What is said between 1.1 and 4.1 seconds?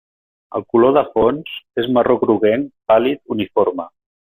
fons és marró-groguenc pàl·lid uniforme.